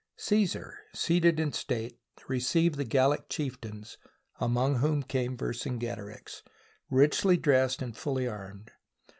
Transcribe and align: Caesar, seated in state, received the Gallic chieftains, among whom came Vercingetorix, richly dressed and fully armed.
Caesar, 0.17 0.79
seated 0.95 1.39
in 1.39 1.53
state, 1.53 1.99
received 2.27 2.73
the 2.73 2.83
Gallic 2.83 3.29
chieftains, 3.29 3.99
among 4.39 4.77
whom 4.77 5.03
came 5.03 5.37
Vercingetorix, 5.37 6.41
richly 6.89 7.37
dressed 7.37 7.83
and 7.83 7.95
fully 7.95 8.27
armed. 8.27 8.71